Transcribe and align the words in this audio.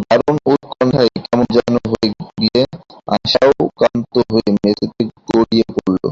দারুণ 0.00 0.36
উৎকণ্ঠায় 0.52 1.10
কেমন 1.16 1.46
যেন 1.56 1.74
হয়ে 1.84 2.08
গিয়ে 2.32 2.60
আশারও 3.14 3.64
কান্ত 3.80 4.14
হয়ে 4.30 4.50
মেঝেতে 4.56 5.02
গড়িয়ে 5.28 5.64
পড়ল। 5.74 6.04